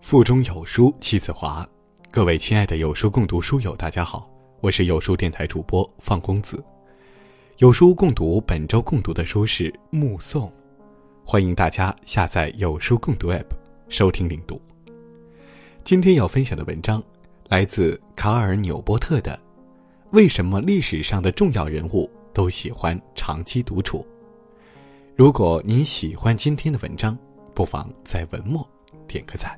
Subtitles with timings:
[0.00, 1.66] 腹中有书气自华，
[2.10, 4.28] 各位亲爱的有书共读书友，大家好，
[4.60, 6.62] 我是有书电台主播放公子。
[7.58, 10.48] 有书共读本周共读的书是《目送》，
[11.24, 13.46] 欢迎大家下载有书共读 App
[13.88, 14.60] 收听领读。
[15.84, 17.00] 今天要分享的文章
[17.48, 19.36] 来自卡尔纽波特的
[20.10, 23.98] 《为什么历史上的重要人物都喜欢长期独处》。
[25.14, 27.16] 如果您喜欢今天的文章，
[27.54, 28.66] 不妨在文末
[29.06, 29.56] 点个赞。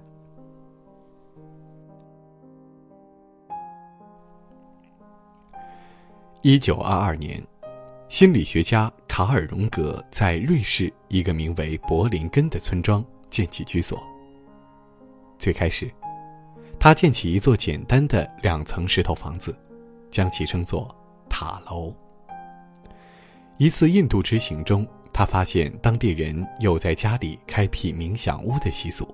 [6.45, 7.41] 一九二二年，
[8.09, 14.03] 心理学家卡尔·荣格在瑞士一个名为柏林根的村庄建起居所。
[15.39, 15.89] 最开始，
[16.81, 19.57] 他建起一座简单的两层石头房子，
[20.11, 20.93] 将其称作
[21.29, 21.95] 塔楼。
[23.57, 29.07] 一次印度之行中，他发现当地人有在家里开辟冥想屋的习俗。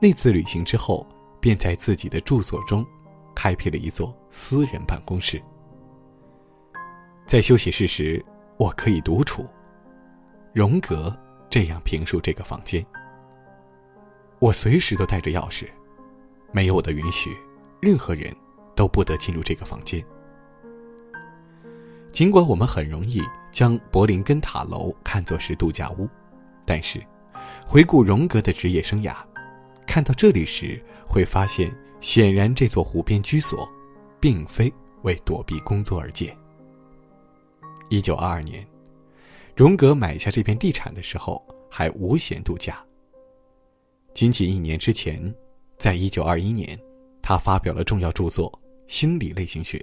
[0.00, 1.04] 那次旅行之后，
[1.40, 2.86] 便在自己的住所中
[3.34, 5.42] 开辟了一座私人办公室。
[7.30, 8.20] 在休息室时，
[8.56, 9.46] 我可以独处。
[10.52, 11.16] 荣格
[11.48, 12.84] 这样评述这个房间：
[14.40, 15.68] 我随时都带着钥匙，
[16.50, 17.30] 没有我的允许，
[17.80, 18.34] 任何人
[18.74, 20.04] 都不得进入这个房间。
[22.10, 26.08] 尽管我们很容易将柏林根塔楼看作是度假屋，
[26.66, 27.00] 但是
[27.64, 29.14] 回顾荣格的职业生涯，
[29.86, 33.70] 看到这里时会发现，显然这座湖边居所，
[34.18, 36.36] 并非为躲避工作而建。
[37.90, 38.64] 一九二二年，
[39.56, 42.80] 荣格买下这片地产的时候还无闲度假。
[44.14, 45.34] 仅仅一年之前，
[45.76, 46.78] 在一九二一年，
[47.20, 48.48] 他发表了重要著作
[48.86, 49.76] 《心理类型学》，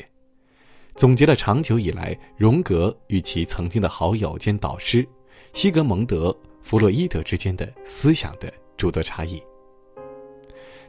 [0.95, 5.05] 总结了长久以来荣格与其曾经的好友兼导师
[5.51, 6.29] 西格蒙德·
[6.63, 9.43] 弗洛伊德之间的思想的诸多差异。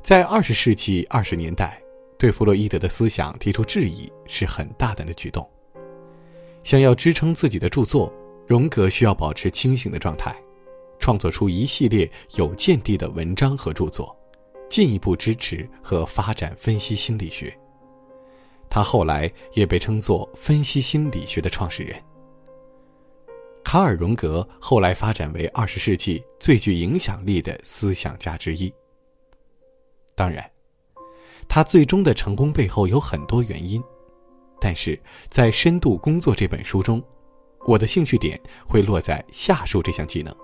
[0.05, 1.83] 在二十世纪二十年代，
[2.16, 5.44] 对弗洛伊德的思想提出质疑是很大胆的举动。
[6.69, 8.12] 想要支撑自己的著作，
[8.46, 10.36] 荣格需要保持清醒的状态，
[10.98, 14.14] 创作出一系列有见地的文章和著作，
[14.68, 17.58] 进一步支持和发展分析心理学。
[18.68, 21.98] 他后来也被称作分析心理学的创始人。
[23.64, 28.70] 卡尔·荣格后来发展为二十世纪最具影响力的思想家之一。
[30.14, 30.45] 当然，
[31.48, 33.83] 他最终的成功背后有很多原因。
[34.61, 34.98] 但是
[35.29, 37.02] 在《深度工作》这本书中，
[37.67, 40.35] 我的兴趣点会落在下述这项技能，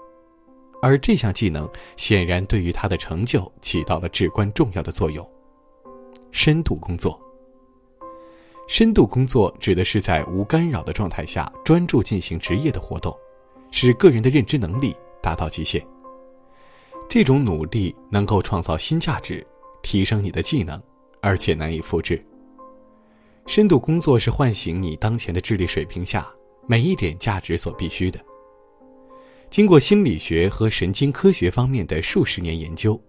[0.82, 5.28] 而这项技能显然对于他的成就起到了至关重要的作用。
[6.30, 7.20] 深度工作，
[8.68, 13.16] 深度工作指的是在无干扰的状态下专注进行职业的活动，
[13.70, 15.84] 使个人的认知能力达到极限。
[17.08, 19.46] 这种努力能够创造新价值，
[19.82, 20.82] 提升你的技能，
[21.20, 22.24] 而且难以复制。
[23.46, 26.26] 深度工作是唤醒你当前的智力水平下
[26.66, 28.18] 每一点价值所必须的。
[29.50, 33.00] 经过心理学和神经科学方面的数十年研究，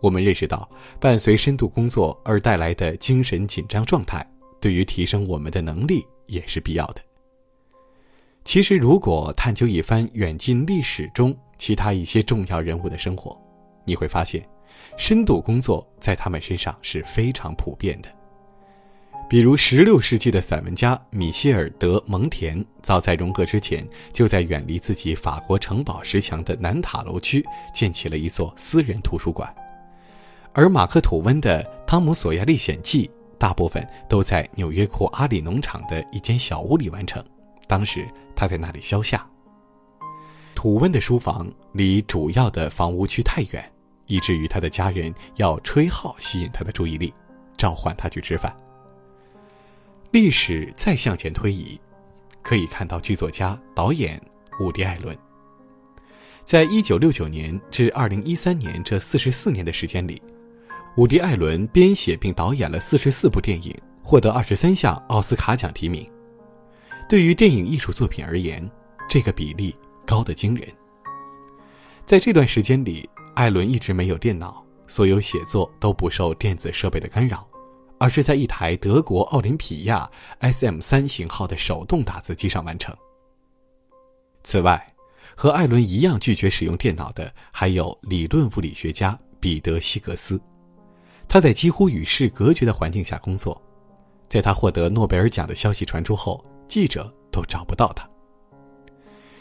[0.00, 0.68] 我们认识到，
[0.98, 4.26] 伴随深度工作而带来的精神紧张状态，
[4.58, 7.02] 对于提升我们的能力也是必要的。
[8.42, 13.38] 其实，如果探究一番远近历史中其他一些重要人物的生活，
[13.84, 14.46] 你会发现，
[14.96, 18.08] 深度工作在他们身上是非常普遍的。
[19.26, 29.52] 比如，16世纪的散文家米歇尔·德蒙田，早在荣格之前，就在远离自己法国城堡石墙的南塔楼区建起了一座私人图书馆。
[30.52, 33.06] 而马克·吐温的《汤姆·索亚历险记》，
[33.38, 37.24] 大部分都在纽约库阿里农场的一间小屋里完成。
[37.66, 38.06] 当时
[38.36, 39.26] 他在那里消夏。
[40.54, 43.72] 吐温的书房离主要的房屋区太远，
[44.06, 47.12] 以至于他的家人要吹号吸引他的注意力，
[47.56, 48.54] 召唤他去吃饭。
[50.14, 51.76] 历史再向前推移，
[52.40, 54.22] 可以看到剧作家、导演
[54.60, 55.18] 伍迪·艾伦。
[56.44, 60.22] 在一九六九年至二零一三年这四十四年的时间里，
[60.96, 66.08] 伍迪·艾伦编写并导演了四十四部电影，获得二十三项奥斯卡奖提名。
[67.08, 68.70] 对于电影艺术作品而言，
[69.08, 69.74] 这个比例
[70.06, 70.64] 高得惊人。
[72.04, 77.44] 在这段时间里，艾伦一直没有电脑，所有写作都不受电子设备的干扰。
[78.04, 80.10] 而是在一台德国奥林匹亚
[80.40, 82.94] SM 三型号的手动打字机上完成。
[84.42, 84.86] 此外，
[85.34, 90.38] 和艾伦一样拒绝使用电脑的还有理论物理学家彼得希格斯，
[91.26, 93.58] 他在几乎与世隔绝的环境下工作。
[94.28, 98.06] 在他获得诺贝尔奖的消息传出后，记者都找不到他。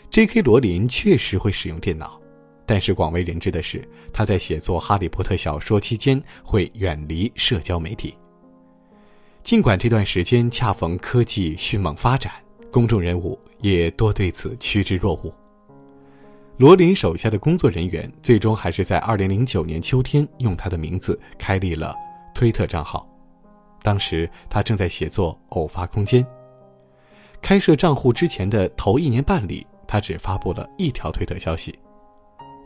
[0.10, 0.42] J.K.
[0.42, 2.18] 罗琳确实会使用电脑，
[2.66, 8.16] 但是广为人知的是，他在写作《哈利波特》小说期间会远离社交媒体。
[9.44, 12.32] 尽管这段时间恰逢科技迅猛发展，
[12.72, 15.34] 公众人物也多对此趋之若鹜。
[16.56, 21.94] 罗琳手下的工作人员最终还是在2009年秋天用他的名字开立了
[22.34, 23.06] 推特账号。
[23.82, 26.24] 当时他正在写作《偶发空间》。
[27.42, 31.78] 开设账户之前的头一年半里，他只发布了一条推特消息：“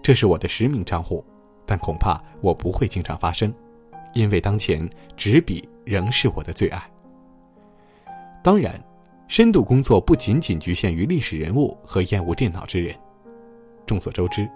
[0.03, 1.25] 这是我的实名账户，
[1.65, 3.51] 但恐怕我不会经常发声，
[4.13, 6.83] 因为当前纸笔仍是我的最爱。”
[8.43, 8.81] 当然，
[9.27, 12.95] 深度工作不仅仅局限于历史人物和厌恶电脑之人。
[13.85, 14.49] 众所周知，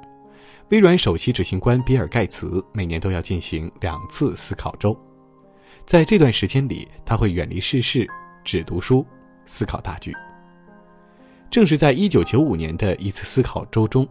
[0.70, 4.98] 微软首席执行官比尔·盖茨每年都要进行两次思考周，
[5.86, 8.08] 在这段时间里，他会远离世事，
[8.44, 9.06] 只读书。
[9.48, 10.16] 思考大局。
[11.50, 14.08] 正是在一九九五年的一次思考周中，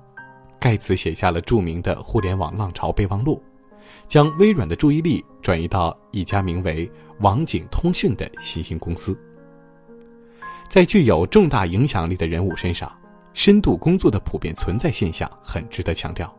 [0.59, 3.43] 盖茨写下了著名的《互联网浪潮备忘录》，
[4.09, 6.91] 将微软的注意力转移到一家名为
[7.21, 9.19] 网景通讯的新兴公司。
[10.69, 12.91] 在具有重大影响力的人物身上，
[13.35, 16.33] 深度工作的普遍存在现象很值得强调，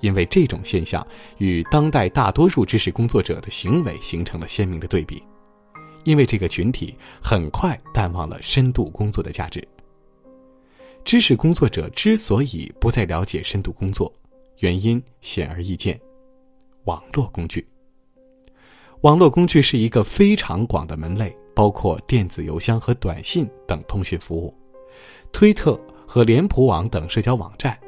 [0.00, 1.06] 因为这种现象
[1.38, 5.22] 与当代大多数知识工作者的行为形成了鲜明的对比。
[6.04, 9.66] 因为这个群体很快淡忘了深度工作的价值。
[11.04, 14.12] 知识工作者之所以不再了解深度工作，
[14.60, 16.00] 原因显而易见：
[16.84, 17.66] 网络工具。
[19.02, 24.54] 网络工具是一个非常广的门类，包括电子邮箱和短信等通讯服务，
[25.32, 27.78] 推特和脸谱网等社交网站，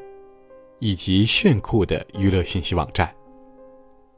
[0.78, 3.14] 以及炫酷的娱乐信息网站。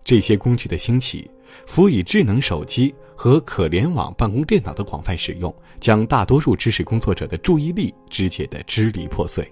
[0.04, 1.30] 这些工具的兴起，
[1.66, 2.94] 辅以智能手机。
[3.16, 9.48] 和可联网办公电脑的广泛使用，将大多数知识工作者的注意力肢解得支离破碎。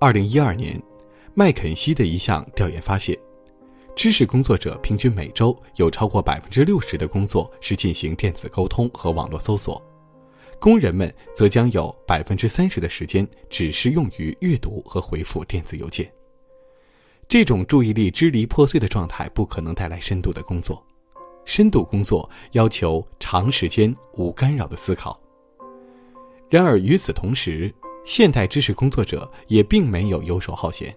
[0.00, 0.82] 二零一二年，
[1.34, 3.14] 麦肯锡的一项调研发现，
[3.96, 9.80] 知识工作者平均每周有超过百分之六十的工作是进行电子沟通和网络搜索，
[10.58, 16.12] 工人们则将有百分之三十的时间只是用于阅读和回复电子邮件。
[17.28, 20.84] 这种注意力支离破碎的状态不可能带来深度的工作。
[21.44, 25.18] 深度工作要求长时间无干扰的思考。
[26.50, 27.72] 然而与此同时，
[28.04, 30.94] 现代知识工作者也并没有游手好闲。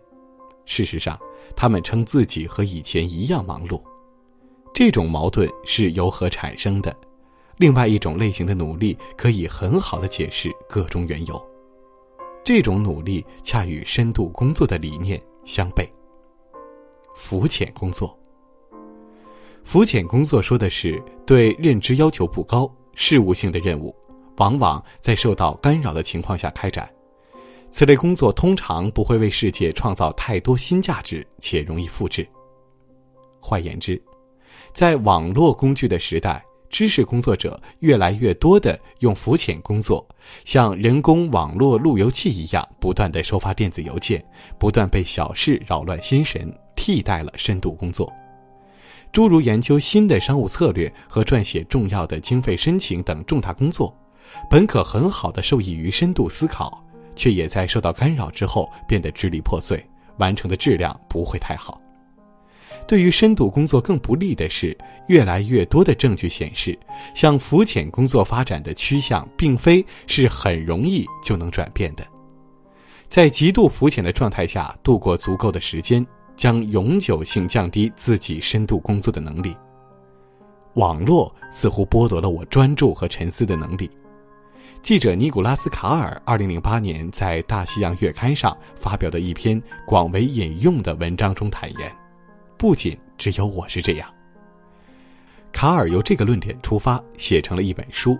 [0.67, 1.19] 事实上，
[1.55, 3.81] 他们称自己和以前一样忙碌。
[4.73, 6.95] 这种矛盾是由何产生的？
[7.55, 11.43] 另外一种类型的努力可以很好的解释各中缘由。
[12.43, 15.89] 这种努力恰与深度工作的理念相悖。
[17.15, 18.15] 浮浅工作。
[19.63, 23.95] 浮浅工作说的是对认知要求不高、事务性的任务，
[24.37, 26.87] 往往在受到干扰的情况下开展。
[27.71, 32.27] 此类工作通常不会为世界创造太多新价值，且容易复制。
[33.39, 34.01] 换言之，
[34.73, 40.05] 在网络工具的时代，知识工作者越来越多地用浮浅工作，
[40.43, 44.25] 像人工网络路由器一样，不断地收发电子邮件，
[44.57, 48.11] 不断被小事扰乱心神，替代了深度工作。
[49.13, 53.95] 诸如研究新的商务策略和撰写重要的经费申请等重大工作，
[54.49, 56.83] 本可很好的受益于深度思考，
[57.17, 59.85] 却也在受到干扰之后变得支离破碎，
[60.19, 61.81] 完成的质量不会太好。
[62.87, 64.77] 对于深度工作更不利的是，
[65.07, 66.79] 越来越多的证据显示，
[67.13, 72.07] 向浮浅工作发展的趋向并非是很容易就能转变的，
[73.09, 76.05] 在极度浮浅的状态下度过足够的时间。
[76.37, 79.57] 将永久性降低自己深度工作的能力。
[80.75, 83.89] 网络似乎剥夺了我专注和沉思的能力。
[84.87, 91.93] 记者尼古拉斯·卡尔2008年在《大西洋月刊》上发表的一篇广为引用的文章中坦言
[92.57, 94.09] ：“不仅只有我是这样。”
[95.51, 98.17] 卡尔由这个论点出发，写成了一本书，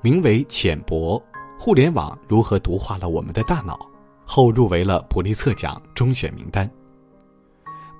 [0.00, 1.22] 名为《浅薄：
[1.58, 3.74] 互联网如何毒化了我们的大脑》，
[4.24, 6.66] 后入围了普利策奖中选名单。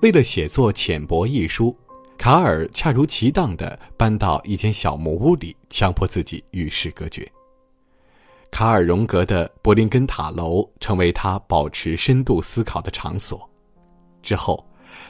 [0.01, 1.77] 为了写作《浅薄》一书，
[2.17, 7.31] 卡尔恰如其当地搬到一间小木屋里，强迫自己与世隔绝。
[8.51, 13.47] 卡尔荣格的柏林根塔楼成为他保持深度思考的场所。
[14.23, 14.65] 之后，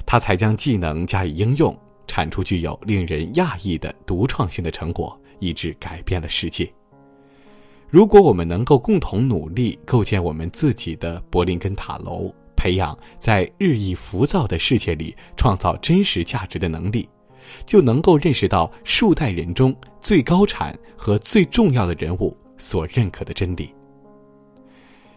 [0.05, 1.77] 他才将技能加以应用，
[2.07, 6.69] 产出具有令人讶异的独创性的成果，以致改变了世界。
[7.89, 12.33] 如果我们能够共同努力，构建我们自己的柏林根塔楼。
[12.59, 17.07] 培养在日益浮躁的世界里创造真实价值的能力，
[17.67, 23.73] 就能够认识到数代人中最高产和最重要的人物所认可的真理。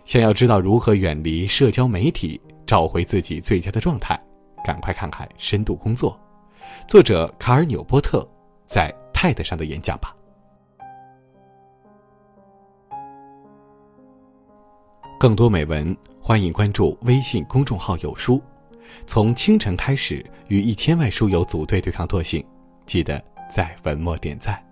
[0.05, 4.21] 想要知道如何远离社交媒体，找回自己最佳的状态，
[4.65, 6.19] 赶快看看《深度工作》，
[6.89, 8.29] 作者卡尔纽波特
[8.67, 10.15] 在 TED 上的演讲吧。
[15.19, 18.41] 更多美文，欢迎关注微信公众号“有书”。
[19.07, 22.45] 从清晨开始，与一千万书友组队对抗惰性，
[22.87, 24.70] 记得在文末点赞。